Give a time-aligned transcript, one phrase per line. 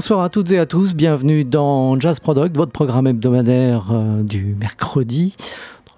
[0.05, 4.55] Bonsoir à toutes et à tous, bienvenue dans Jazz Product, votre programme hebdomadaire euh, du
[4.59, 5.35] mercredi,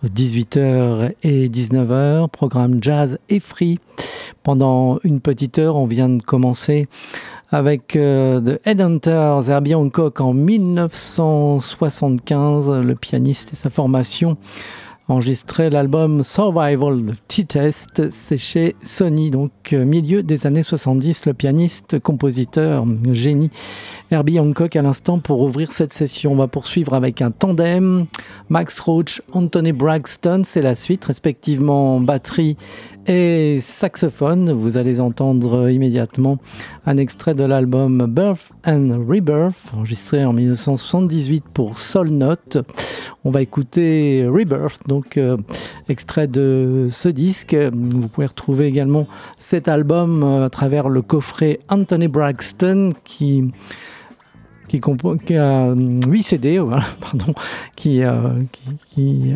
[0.05, 3.79] 18h et 19h, programme jazz et free.
[4.43, 6.87] Pendant une petite heure, on vient de commencer
[7.51, 14.37] avec euh, The Headhunters, Herbie Hancock en 1975, le pianiste et sa formation
[15.07, 21.99] enregistré l'album Survival T-Test, c'est chez Sony, donc euh, milieu des années 70, le pianiste,
[21.99, 23.49] compositeur, génie
[24.11, 26.33] Herbie Hancock à l'instant pour ouvrir cette session.
[26.33, 28.05] On va poursuivre avec un tandem,
[28.49, 32.57] Max Roach, Anthony Braxton, c'est la suite, respectivement batterie
[33.07, 34.51] et saxophone.
[34.51, 36.37] Vous allez entendre immédiatement
[36.85, 42.57] un extrait de l'album Birth Rebirth, enregistré en 1978 pour Soul Note.
[43.23, 45.37] On va écouter Rebirth, donc euh,
[45.87, 47.55] extrait de ce disque.
[47.55, 53.53] Vous pouvez retrouver également cet album euh, à travers le coffret Anthony Braxton qui
[54.67, 54.81] qui,
[55.37, 56.61] a 8 CD
[56.99, 57.33] pardon,
[57.77, 58.43] qui, euh,
[58.93, 59.31] qui,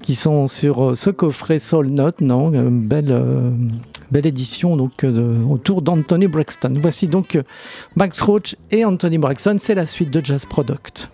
[0.00, 2.20] qui, sont sur ce coffret Soul Note.
[2.20, 3.12] Non, belle,
[4.12, 5.04] belle édition donc,
[5.48, 6.74] autour d'Anthony Braxton.
[6.76, 7.38] Voici donc
[7.96, 9.56] Max Roach et Anthony Braxton.
[9.58, 11.10] C'est la suite de Jazz Product.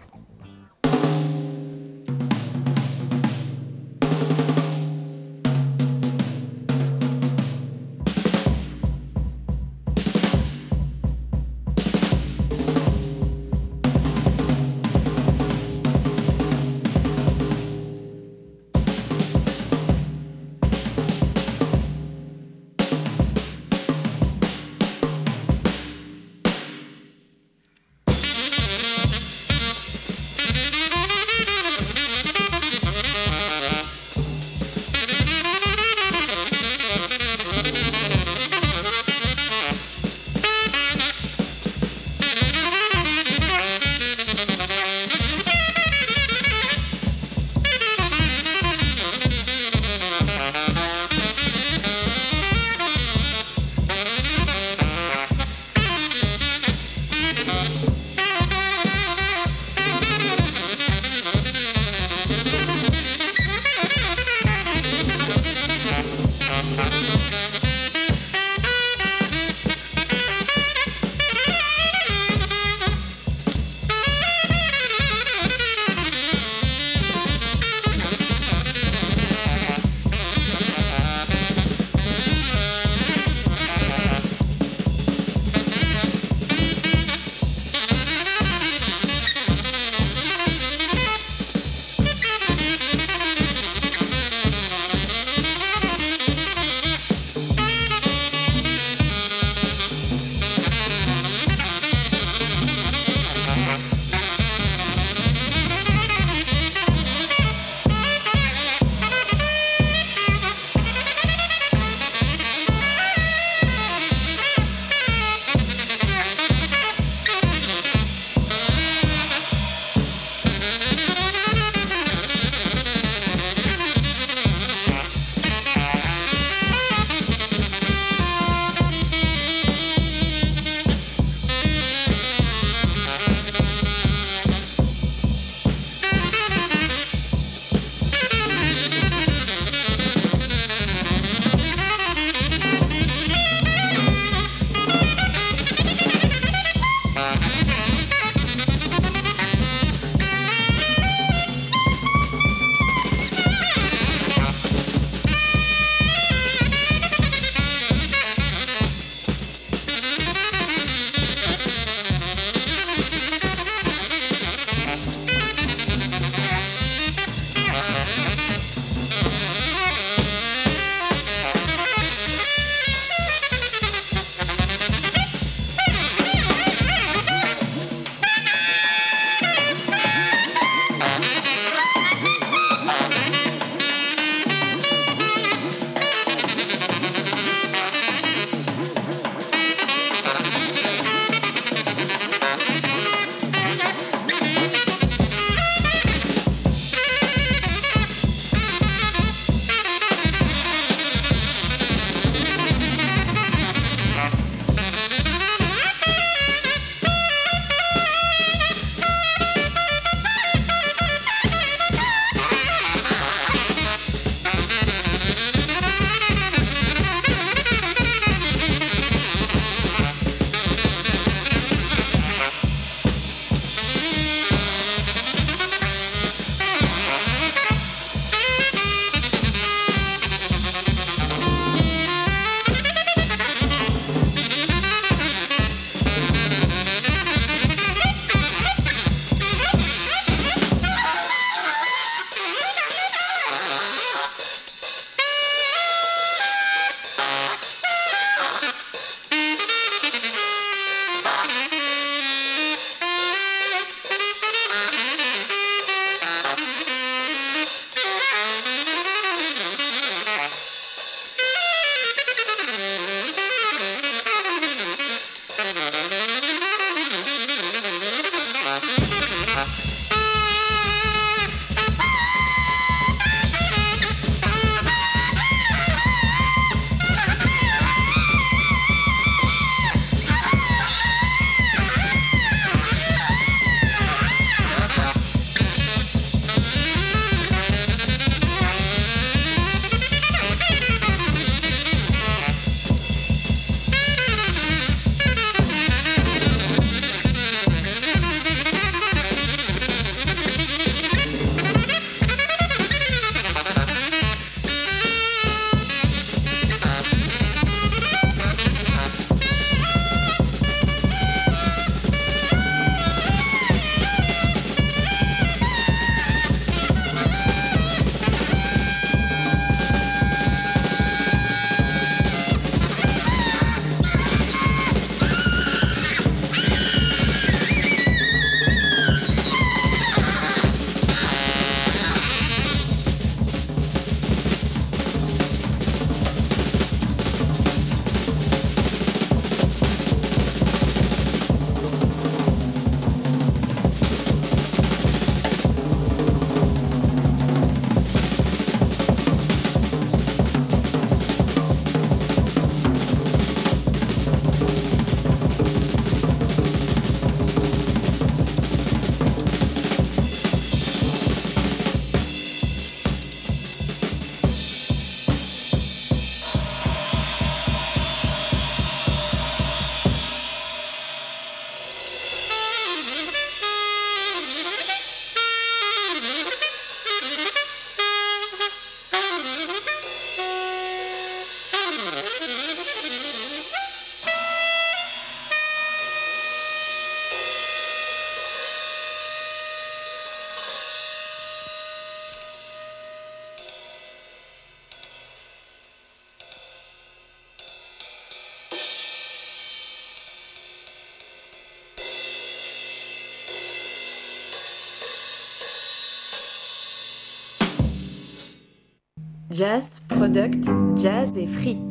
[409.59, 411.88] Jazz, Product, Jazz et Free.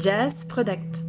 [0.00, 0.99] Jazz Product.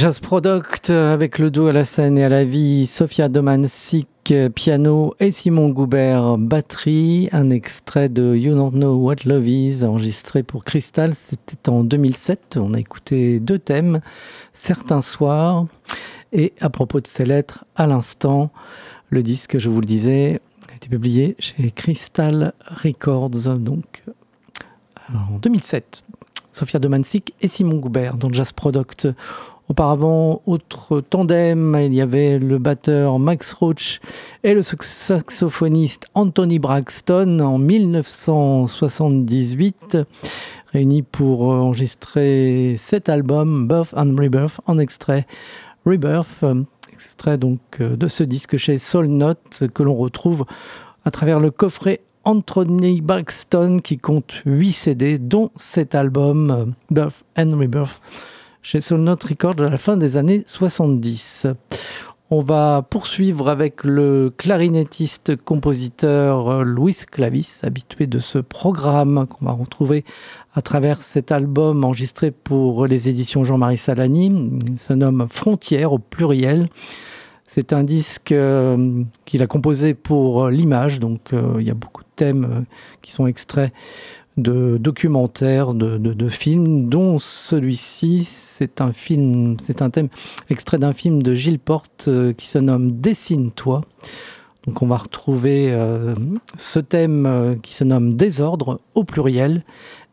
[0.00, 5.14] Jazz Product avec le dos à la scène et à la vie, Sofia Domansik piano
[5.20, 10.64] et Simon Goubert batterie, un extrait de You Don't Know What Love Is enregistré pour
[10.64, 14.00] Crystal, c'était en 2007, on a écouté deux thèmes,
[14.54, 15.66] Certains soirs
[16.32, 18.50] et à propos de ces lettres, à l'instant,
[19.10, 20.40] le disque, je vous le disais,
[20.72, 24.02] a été publié chez Crystal Records, donc
[25.12, 26.04] en 2007.
[26.52, 29.08] Sofia Domansik et Simon Goubert dans Jazz Product.
[29.70, 34.00] Auparavant, autre tandem, il y avait le batteur Max Roach
[34.42, 39.96] et le saxophoniste Anthony Braxton en 1978,
[40.72, 45.24] réunis pour enregistrer cet album Birth and Rebirth en extrait
[45.86, 46.44] Rebirth,
[46.92, 50.46] extrait donc de ce disque chez Soul Note que l'on retrouve
[51.04, 57.56] à travers le coffret Anthony Braxton qui compte 8 CD dont cet album Birth and
[57.56, 58.00] Rebirth
[58.62, 61.46] chez Soul Note Records à la fin des années 70.
[62.30, 69.52] On va poursuivre avec le clarinettiste compositeur Louis Clavis, habitué de ce programme qu'on va
[69.52, 70.04] retrouver
[70.54, 74.58] à travers cet album enregistré pour les éditions Jean-Marie Salani.
[74.68, 76.68] Il se nomme Frontières au pluriel.
[77.52, 82.02] C'est un disque euh, qu'il a composé pour l'image, donc euh, il y a beaucoup
[82.02, 82.60] de thèmes euh,
[83.02, 83.72] qui sont extraits
[84.42, 90.08] de documentaires, de, films, dont celui-ci, c'est un film, c'est un thème
[90.48, 93.82] extrait d'un film de Gilles Porte euh, qui se nomme Dessine-toi.
[94.66, 96.14] Donc on va retrouver euh,
[96.58, 99.64] ce thème euh, qui se nomme Désordre au pluriel,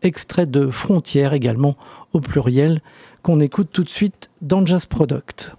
[0.02, 1.76] extrait de Frontières également
[2.13, 2.82] au pluriel,
[3.24, 5.56] qu'on écoute tout de suite dans Jazz Product.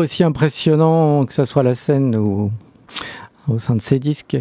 [0.00, 2.50] Aussi impressionnant, que ce soit la scène ou
[3.48, 4.36] au sein de ces disques.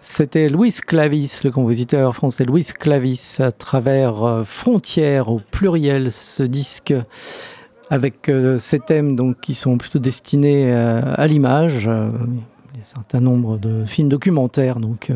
[0.00, 6.42] C'était Louis Clavis, le compositeur français Louis Clavis, à travers euh, Frontières au pluriel, ce
[6.42, 6.94] disque
[7.90, 11.84] avec euh, ces thèmes donc, qui sont plutôt destinés euh, à l'image.
[11.84, 14.80] il y a un certain nombre de films documentaires.
[14.80, 15.10] Donc,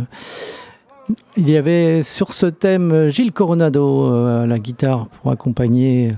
[1.37, 6.13] il y avait sur ce thème Gilles Coronado à la guitare pour accompagner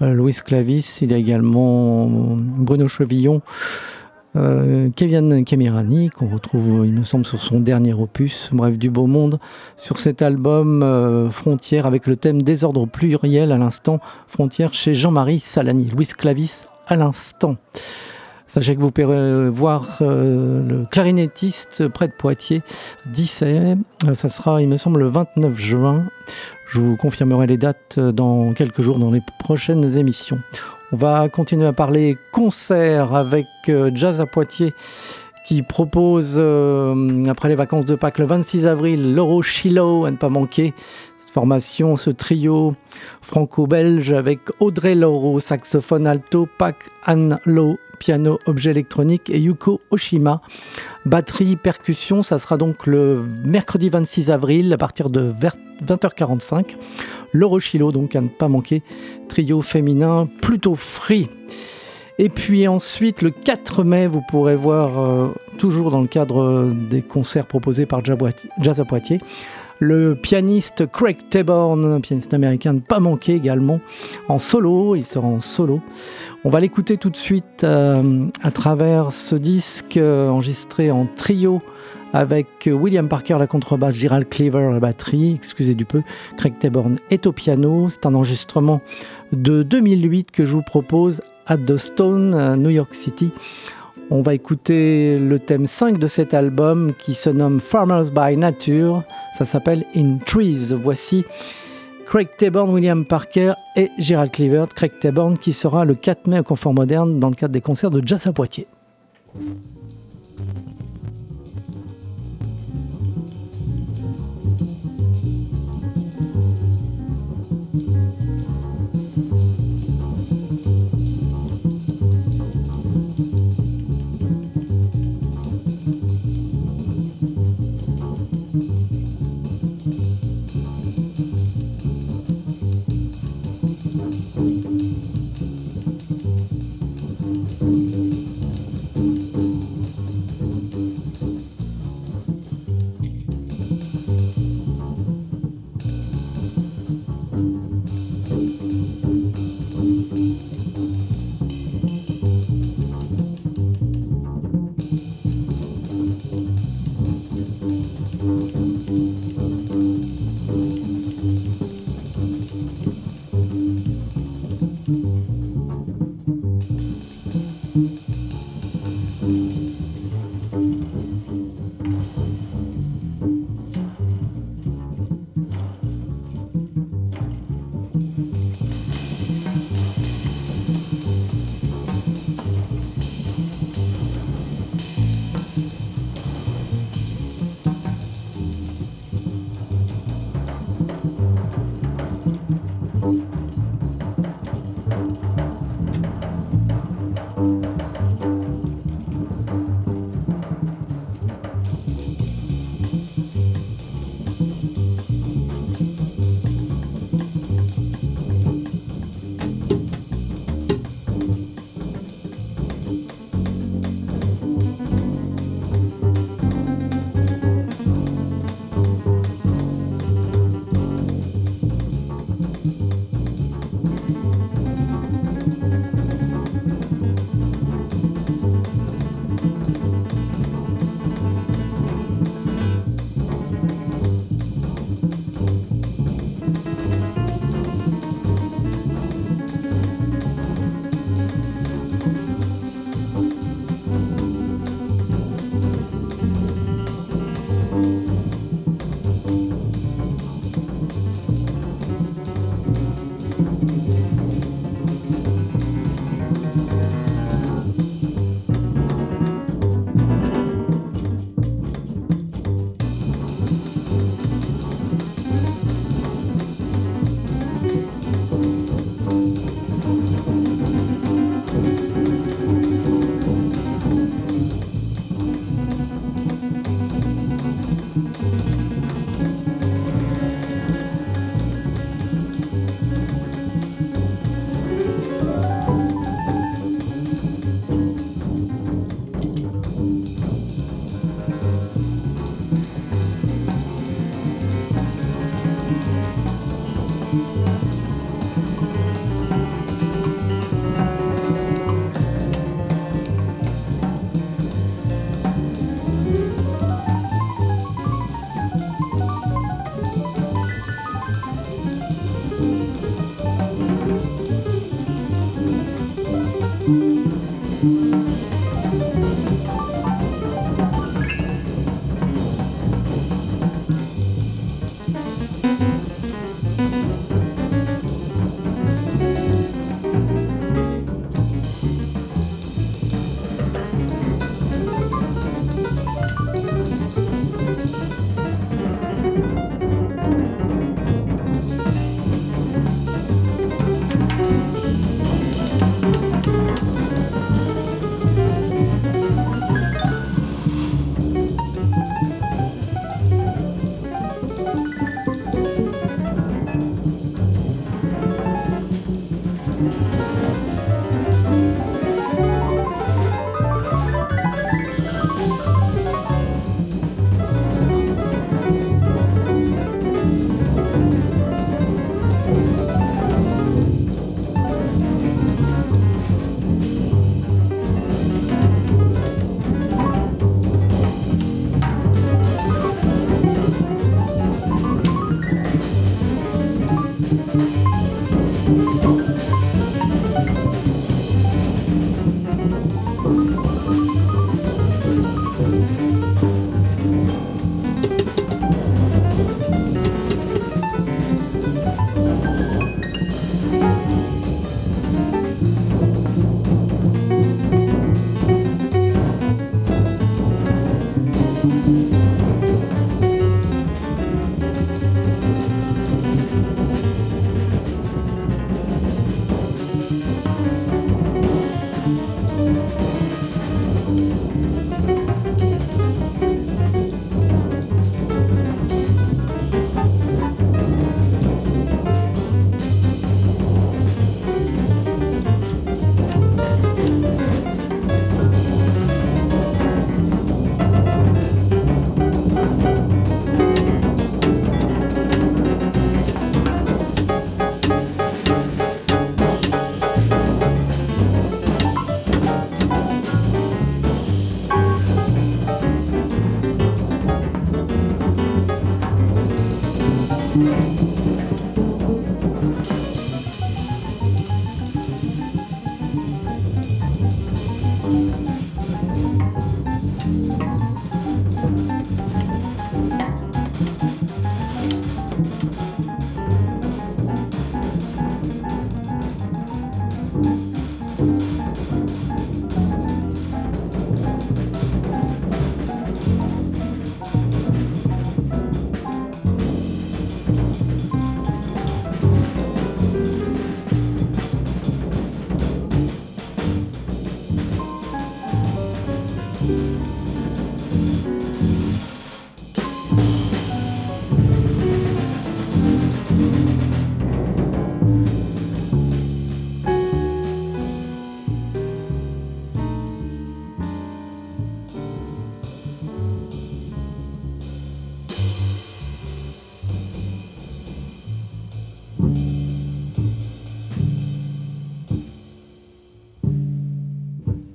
[0.00, 0.98] Louis Clavis.
[1.02, 3.42] Il y a également Bruno Chevillon
[4.36, 9.06] euh, Kevin Camirani, qu'on retrouve, il me semble, sur son dernier opus, Bref du Beau
[9.06, 9.38] Monde,
[9.76, 15.38] sur cet album euh, Frontières avec le thème Désordre pluriel à l'instant, Frontières chez Jean-Marie
[15.38, 17.56] Salani, Louis Clavis à l'instant.
[18.46, 22.62] Sachez que vous pourrez voir euh, le clarinettiste près de Poitiers,
[23.06, 23.78] 17.
[24.12, 26.04] Ça sera, il me semble, le 29 juin.
[26.70, 30.38] Je vous confirmerai les dates dans quelques jours dans les prochaines émissions.
[30.92, 34.74] On va continuer à parler concert avec euh, Jazz à Poitiers
[35.44, 40.16] qui propose, euh, après les vacances de Pâques, le 26 avril, l'Euro Chilo, à ne
[40.16, 40.72] pas manquer.
[41.32, 42.76] formation, ce trio
[43.20, 47.38] franco-belge avec Audrey Loro, saxophone alto, Pac Anne
[48.04, 50.42] piano, objet électronique et Yuko Oshima,
[51.06, 52.22] batterie, percussion.
[52.22, 55.32] Ça sera donc le mercredi 26 avril à partir de
[55.82, 56.76] 20h45.
[57.32, 58.82] L'Orochilo, donc à ne pas manquer,
[59.30, 61.30] trio féminin plutôt free.
[62.18, 67.00] Et puis ensuite, le 4 mai, vous pourrez voir, euh, toujours dans le cadre des
[67.00, 69.20] concerts proposés par Jazz à Poitiers,
[69.84, 73.80] le pianiste Craig Taborn, pianiste américain, ne pas manquer également,
[74.28, 75.80] en solo, il sera en solo.
[76.44, 81.60] On va l'écouter tout de suite euh, à travers ce disque euh, enregistré en trio
[82.14, 86.02] avec William Parker la contrebasse, Gerald Cleaver la batterie, excusez du peu,
[86.36, 87.88] Craig Taborn est au piano.
[87.90, 88.80] C'est un enregistrement
[89.32, 93.32] de 2008 que je vous propose à The Stone, New York City.
[94.10, 99.02] On va écouter le thème 5 de cet album qui se nomme Farmers by Nature.
[99.36, 100.74] Ça s'appelle In Trees.
[100.74, 101.24] Voici
[102.06, 104.66] Craig Taborn, William Parker et Gerald Cleaver.
[104.74, 107.90] Craig Taborn qui sera le 4 mai au Confort Moderne dans le cadre des concerts
[107.90, 108.66] de Jazz à Poitiers.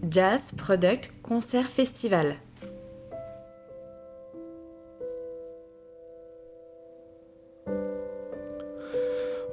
[0.10, 2.36] Jazz Product Concert Festival.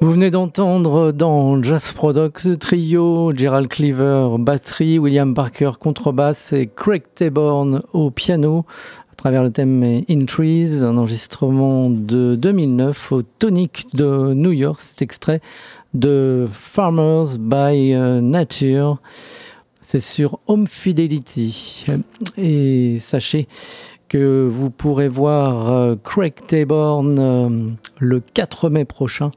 [0.01, 7.03] Vous venez d'entendre dans Jazz Product trio Gerald Cleaver batterie, William Parker contrebasse et Craig
[7.15, 8.65] Taborn au piano
[9.13, 14.81] à travers le thème In Trees, un enregistrement de 2009 au Tonic de New York.
[14.81, 15.41] Cet extrait
[15.93, 19.01] de Farmers by euh, Nature.
[19.89, 21.87] C'est sur Home Fidelity.
[22.37, 23.47] Et sachez
[24.09, 27.71] que vous pourrez voir euh, Craig Taborn euh,
[28.01, 29.31] le 4 mai prochain.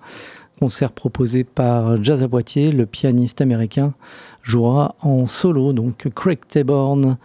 [0.60, 2.72] Concert proposé par Jazz à Poitiers.
[2.72, 3.94] Le pianiste américain
[4.42, 5.72] jouera en solo.
[5.72, 7.18] Donc Craig Taborn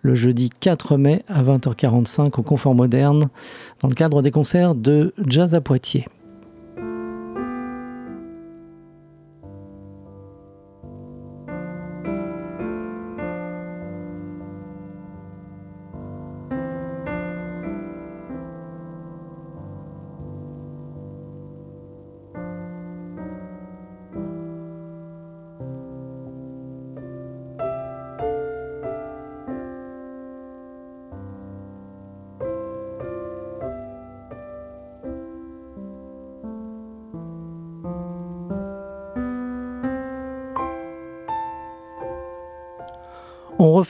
[0.00, 3.28] le jeudi 4 mai à 20h45 au Confort Moderne
[3.82, 6.06] dans le cadre des concerts de Jazz à Poitiers.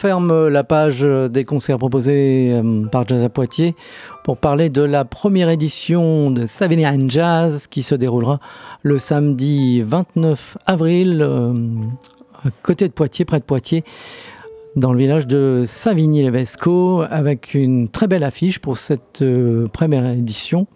[0.01, 3.74] Referme la page des concerts proposés euh, par Jazz à Poitiers
[4.24, 8.40] pour parler de la première édition de Savinian Jazz qui se déroulera
[8.82, 11.53] le samedi 29 avril euh,
[12.46, 13.84] à côté de Poitiers, près de Poitiers,
[14.74, 20.66] dans le village de Savigny-les-Vesco avec une très belle affiche pour cette euh, première édition.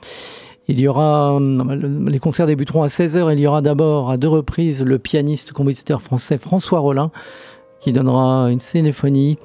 [0.69, 3.33] Il y aura, les concerts débuteront à 16h.
[3.33, 7.11] Il y aura d'abord à deux reprises le pianiste compositeur français François Rollin
[7.85, 9.37] qui donnera une cénéphonie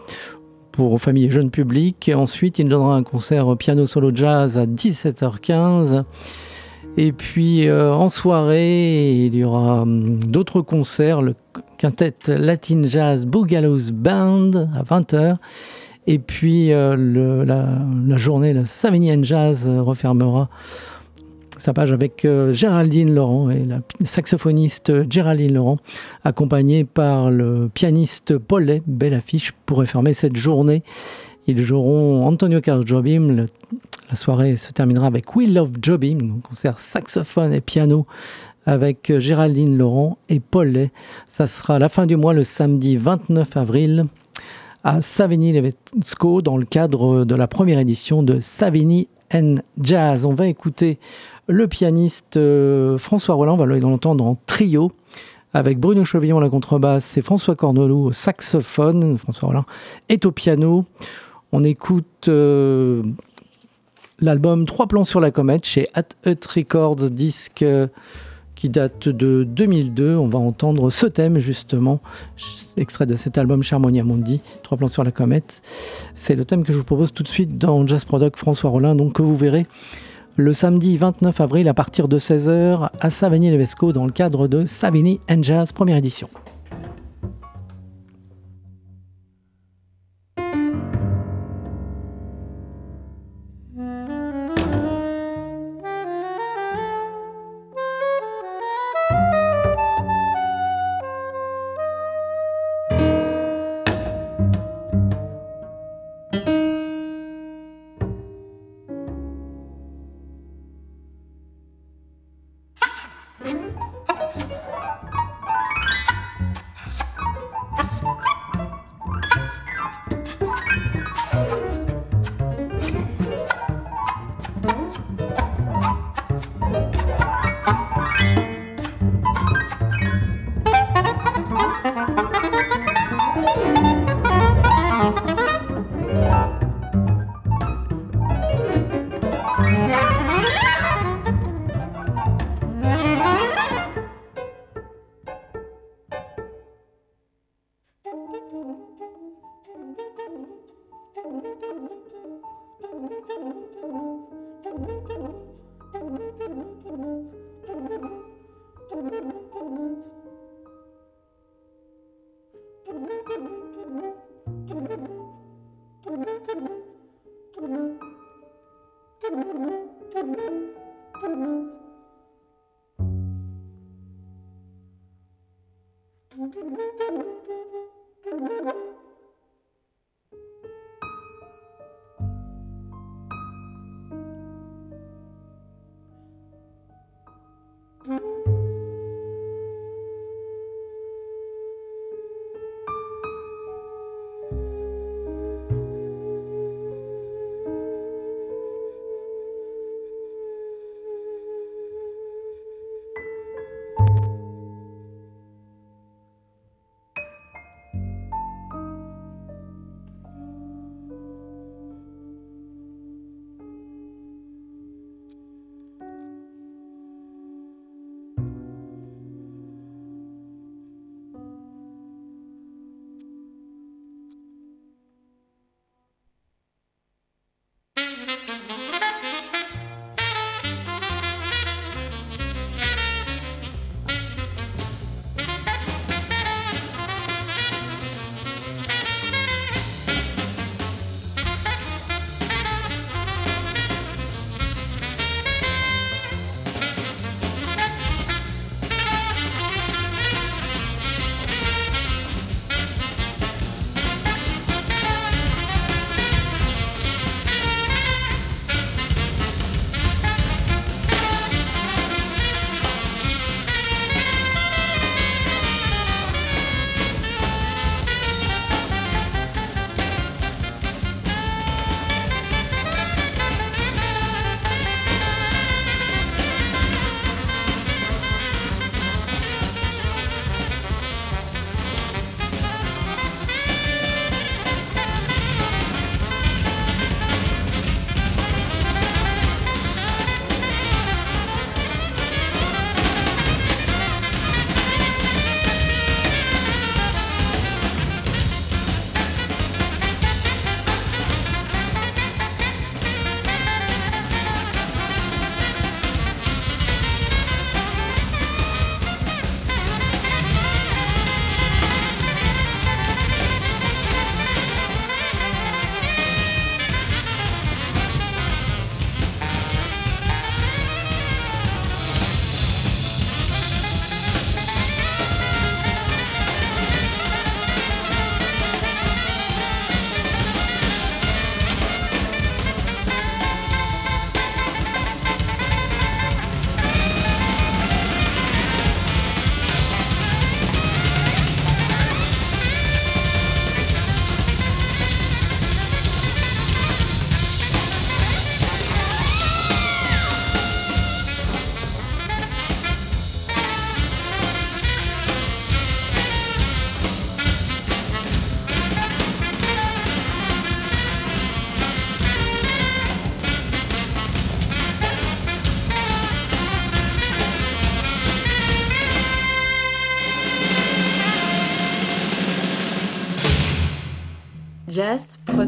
[0.71, 2.09] pour familles et jeunes publics.
[2.15, 6.05] Ensuite, il donnera un concert piano solo jazz à 17h15.
[6.95, 11.35] Et puis euh, en soirée, il y aura hum, d'autres concerts, le
[11.77, 15.35] quintet Latin Jazz Boogaloo's Band à 20h.
[16.07, 16.95] Et puis euh,
[17.45, 20.49] la, journée, la Savigny Jazz refermera
[21.59, 25.77] sa page avec euh, Géraldine Laurent et la saxophoniste Géraldine Laurent,
[26.23, 28.81] accompagnée par le pianiste Paulet.
[28.87, 30.83] Belle affiche pour fermer cette journée.
[31.47, 33.45] Ils joueront Antonio Carlos Jobim.
[34.09, 38.05] la soirée se terminera avec We Love Jobim, concert saxophone et piano
[38.65, 40.91] avec Géraldine Laurent et Paulet.
[41.25, 44.05] Ça sera la fin du mois, le samedi 29 avril
[44.83, 50.25] à Savigny-Levesco dans le cadre de la première édition de Savigny and Jazz.
[50.25, 50.99] On va écouter
[51.49, 54.91] le pianiste euh, François Roland, on va l'entendre en trio
[55.53, 59.17] avec Bruno Chevillon à la contrebasse et François Cornelou au saxophone.
[59.17, 59.65] François Roland
[60.09, 60.85] est au piano.
[61.51, 63.01] On écoute euh,
[64.19, 67.87] l'album Trois plans sur la comète chez At Hut Records, disque euh,
[68.53, 70.17] qui date de 2002.
[70.17, 71.99] On va entendre ce thème justement,
[72.77, 75.63] extrait de cet album Charmonia Mundi, Trois plans sur la comète.
[76.13, 78.93] C'est le thème que je vous propose tout de suite dans Jazz Product François Rollin,
[78.93, 79.65] donc que vous verrez
[80.35, 85.19] le samedi 29 avril à partir de 16h à Savigny-Levesco dans le cadre de Savigny
[85.41, 86.29] Jazz première édition.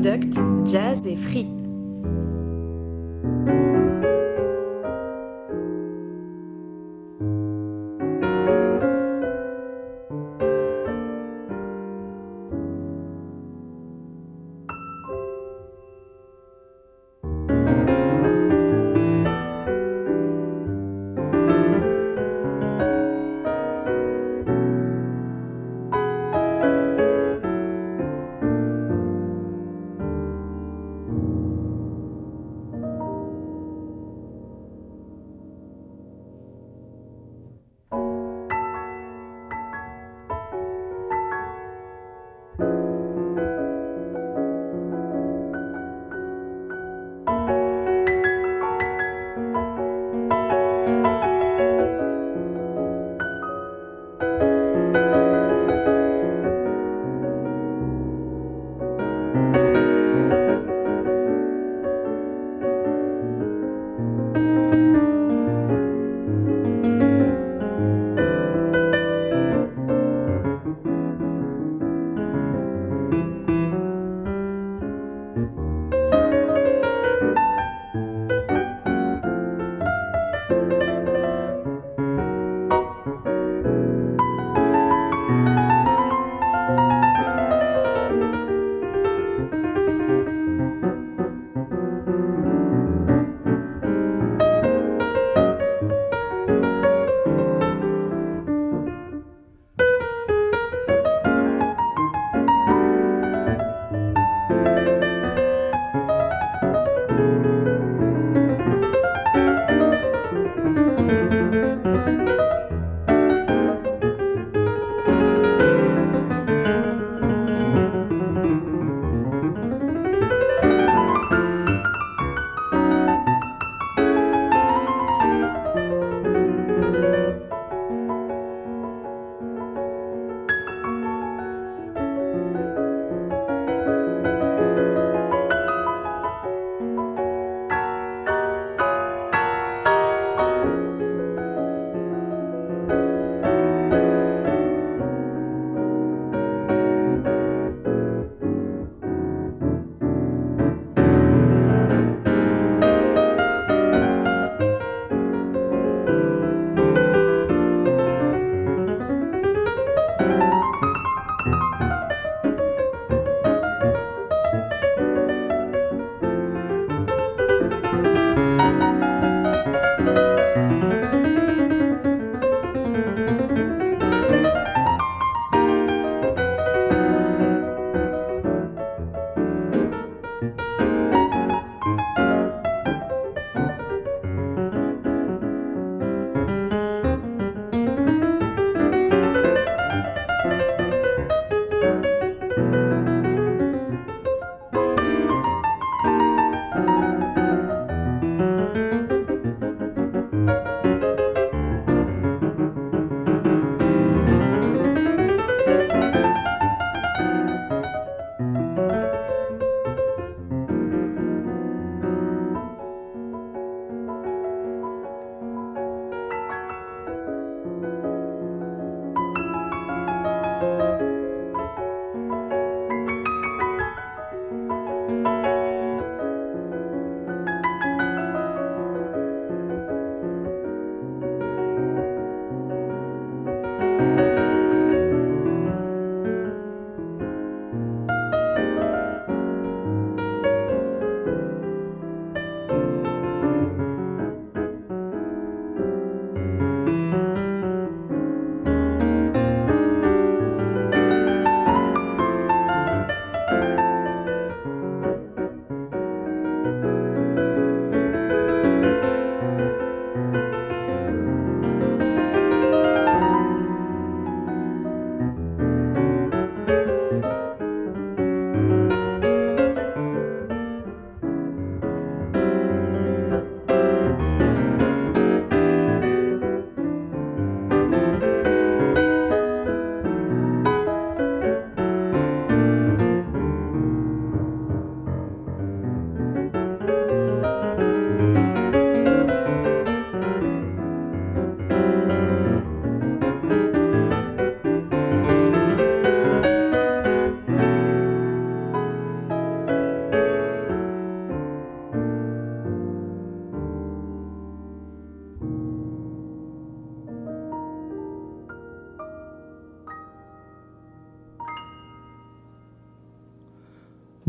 [0.02, 1.61] product, jazz et free.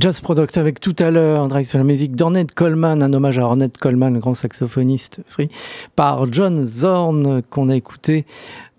[0.03, 3.39] Jazz Product avec tout à l'heure, en direct sur la musique d'Ornette Coleman, un hommage
[3.39, 5.49] à Ornette Coleman, le grand saxophoniste free,
[5.95, 8.27] par John Zorn, qu'on a écouté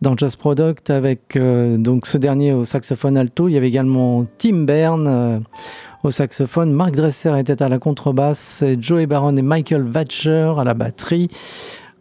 [0.01, 3.47] dans Jazz Product avec euh, donc ce dernier au saxophone alto.
[3.47, 5.39] Il y avait également Tim Bern euh,
[6.03, 10.73] au saxophone, Mark Dresser était à la contrebasse, Joey Baron et Michael Vatcher à la
[10.73, 11.29] batterie.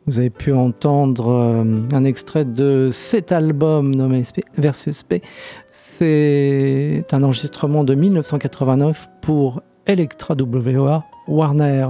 [0.06, 4.24] Vous avez pu entendre euh, un extrait de cet album nommé
[4.58, 5.22] Versus P.
[5.70, 11.88] C'est un enregistrement de 1989 pour Electra WA Warner.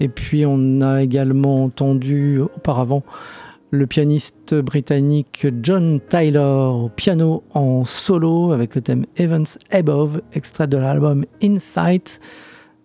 [0.00, 3.04] Et puis on a également entendu auparavant
[3.70, 10.66] le pianiste britannique John Tyler au piano en solo avec le thème Evans Above, extrait
[10.66, 12.18] de l'album Insight.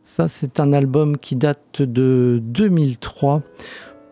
[0.04, 3.41] Ça, c'est un album qui date de 2003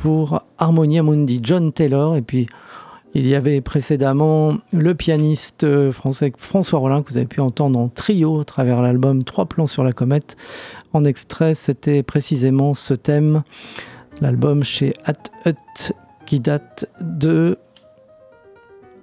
[0.01, 2.15] pour Harmonia Mundi, John Taylor.
[2.15, 2.47] Et puis,
[3.13, 7.87] il y avait précédemment le pianiste français François Rollin, que vous avez pu entendre en
[7.87, 10.37] trio à travers l'album Trois plans sur la comète.
[10.93, 13.43] En extrait, c'était précisément ce thème,
[14.21, 15.13] l'album chez At
[15.45, 15.93] Hut,
[16.25, 17.57] qui date de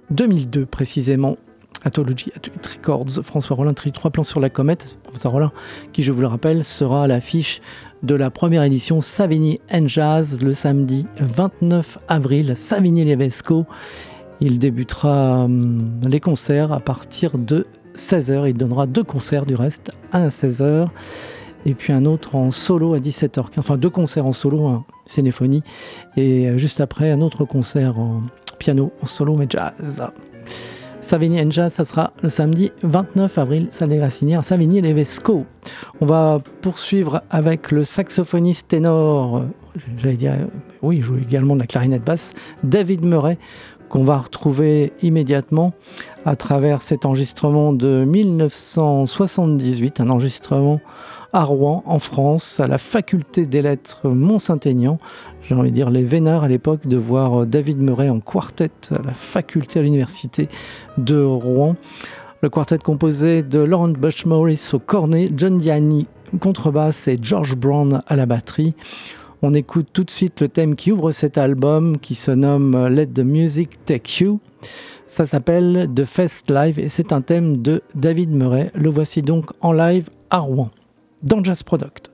[0.09, 1.37] 2002 précisément.
[1.83, 2.31] Athology
[2.63, 4.95] Records, François Rollin, trois plans sur la comète.
[5.03, 5.51] François Rollin,
[5.93, 7.61] qui je vous le rappelle, sera à l'affiche
[8.03, 13.65] de la première édition Savigny and Jazz le samedi 29 avril, Savigny-Levesco.
[14.41, 17.65] Il débutera hum, les concerts à partir de
[17.95, 18.49] 16h.
[18.49, 20.87] Il donnera deux concerts du reste, à 16h
[21.65, 23.51] et puis un autre en solo à 17h15.
[23.57, 25.63] Enfin, deux concerts en solo, un Cénéphonie,
[26.15, 28.23] et euh, juste après un autre concert en
[28.59, 30.03] piano en solo mais jazz.
[31.09, 34.09] Savigny Jazz, ça sera le samedi 29 avril, salle des
[34.43, 35.43] Savigny Levesco.
[36.01, 40.45] On va poursuivre avec le saxophoniste ténor, euh, j'allais dire, euh,
[40.83, 42.33] oui, il joue également de la clarinette basse,
[42.63, 43.39] David Murray,
[43.89, 45.73] qu'on va retrouver immédiatement
[46.25, 50.79] à travers cet enregistrement de 1978, un enregistrement
[51.33, 54.97] à Rouen, en France, à la faculté des lettres Mont-Saint-Aignan
[55.49, 58.69] j'ai envie de dire, les vénards à l'époque de voir euh, David Murray en quartet
[58.91, 60.47] à la faculté à l'université
[60.99, 61.75] de Rouen.
[62.43, 66.05] Le quartet composé de Laurent Bush Morris au cornet, John Diani
[66.39, 68.75] contrebasse et George Brown à la batterie.
[69.41, 72.89] On écoute tout de suite le thème qui ouvre cet album qui se nomme euh,
[72.89, 74.41] Let the Music Take You.
[75.07, 78.69] Ça s'appelle The Fest Live et c'est un thème de David Murray.
[78.75, 80.69] Le voici donc en live à Rouen,
[81.23, 82.11] dans Jazz Product.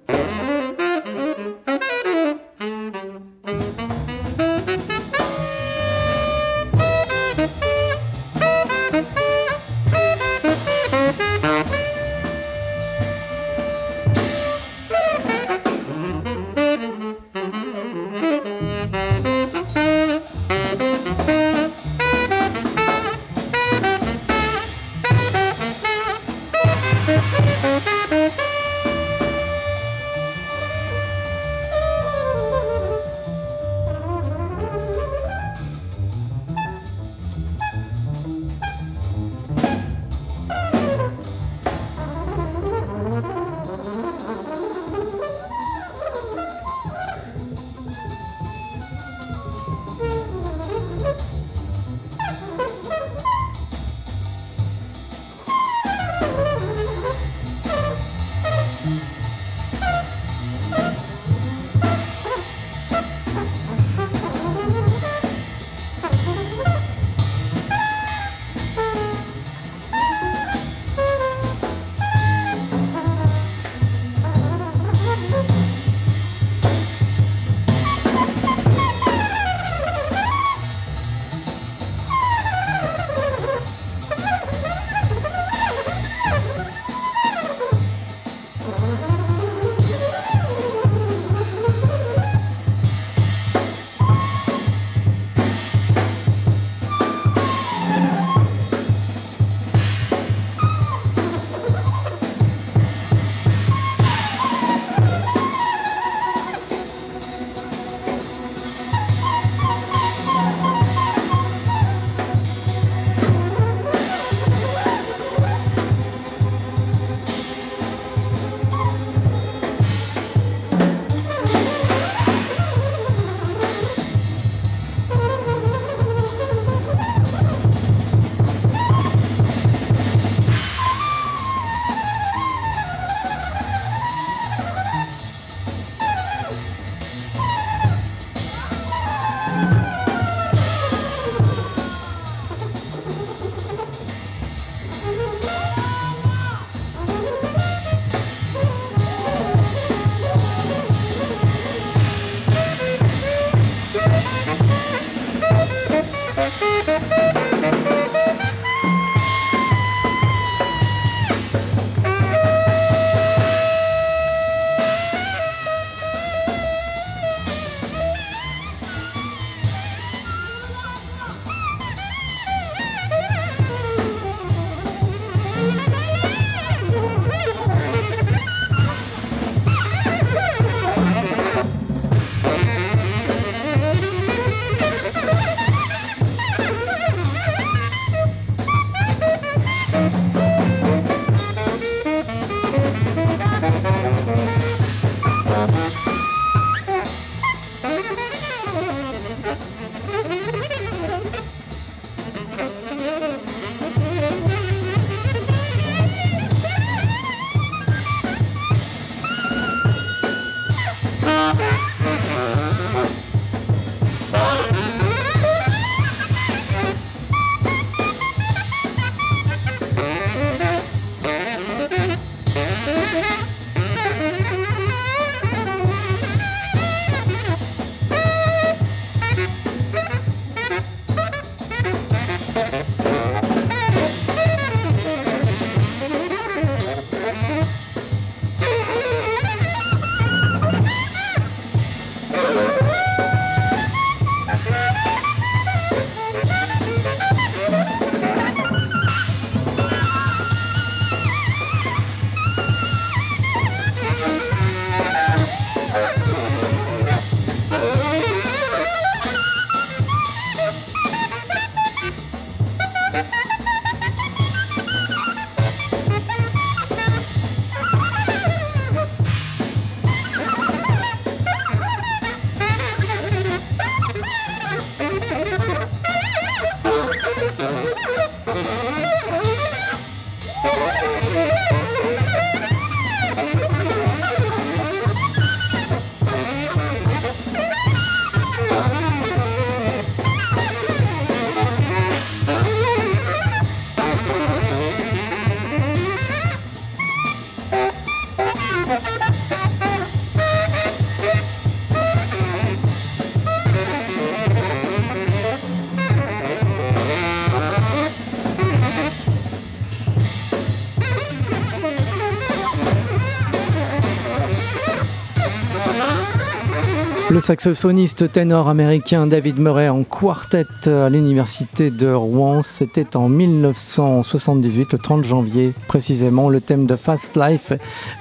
[317.35, 324.93] Le saxophoniste ténor américain David Murray en quartet à l'université de Rouen, c'était en 1978,
[324.93, 327.73] le 30 janvier précisément, le thème de Fast Life,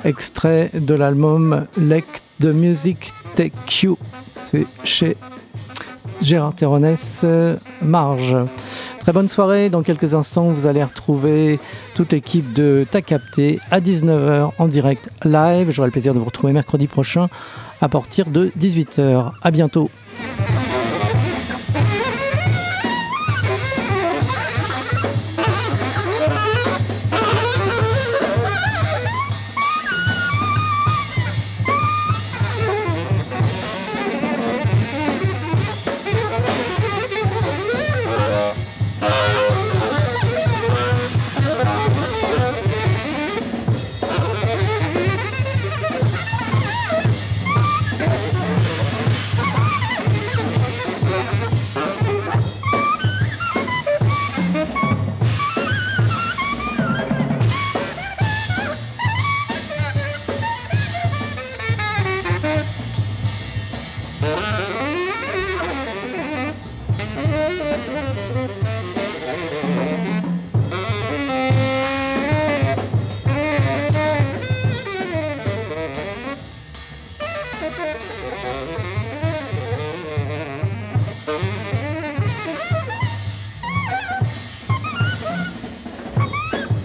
[0.05, 2.03] extrait de l'album Let
[2.41, 3.53] the Music Take
[3.85, 3.97] You.
[4.33, 5.17] C'est chez
[6.21, 7.25] Gérard Terronès,
[7.83, 8.37] Marge.
[8.99, 9.71] Très bonne soirée.
[9.71, 11.61] Dans quelques instants, vous allez retrouver
[11.95, 15.71] toute l'équipe de Ta Capté à 19h en direct live.
[15.71, 17.29] J'aurai le plaisir de vous retrouver mercredi prochain
[17.81, 19.33] à partir de 18h.
[19.43, 19.91] À bientôt.